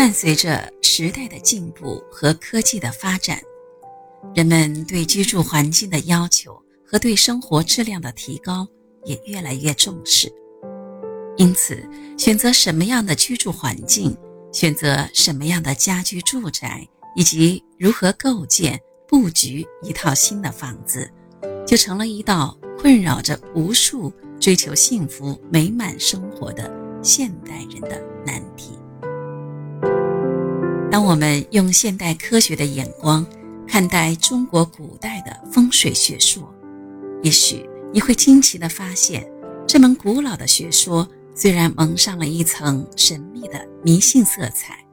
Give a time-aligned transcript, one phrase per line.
[0.00, 3.38] 伴随着时代的进步和科技的发展，
[4.34, 8.66] 人们对居住环境的要求和对生活质量的提高
[9.04, 10.32] 也越来越重视。
[11.36, 11.86] 因此，
[12.16, 14.16] 选择什么样的居住环境，
[14.54, 21.10] 选择什么样的家居住宅，以及如何构建布局一套新的房子，
[21.66, 24.10] 就成了一道困扰着无数
[24.40, 28.79] 追求幸福美满生活的现代人的难题。
[30.90, 33.24] 当我们用现代科学的眼光
[33.66, 36.52] 看待中国古代的风水学说，
[37.22, 39.24] 也许你会惊奇地发现，
[39.66, 41.08] 这门古老的学说。
[41.32, 44.84] 虽然蒙上了一层神秘的迷信色彩，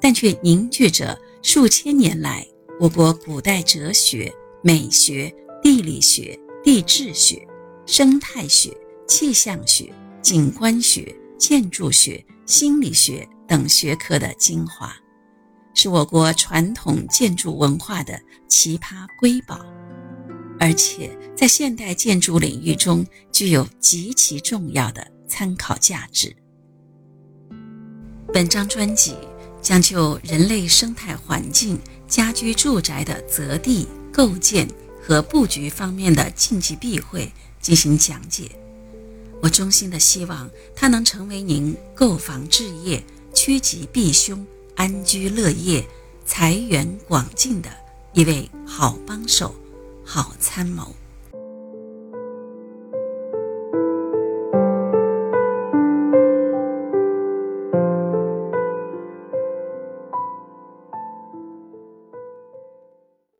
[0.00, 2.44] 但却凝聚着数千年来
[2.80, 7.46] 我国古代哲学、美学、地理学、地质学、
[7.84, 8.76] 生态学、
[9.06, 9.92] 气象学、
[10.22, 14.92] 景观学、建筑学、心理学等学科的精华，
[15.76, 19.64] 是我国传统建筑文化的奇葩瑰宝，
[20.58, 25.06] 而且在现代建筑领域中具有极其重要的。
[25.28, 26.34] 参考价值。
[28.32, 29.16] 本张专辑
[29.60, 34.68] 将就人类生态环境、家居住宅的择地、构建
[35.02, 38.50] 和布局方面的禁忌避讳进行讲解。
[39.42, 43.02] 我衷心的希望它能成为您购房置业、
[43.34, 45.84] 趋吉避凶、安居乐业、
[46.26, 47.70] 财源广进的
[48.12, 49.54] 一位好帮手、
[50.04, 50.94] 好参谋。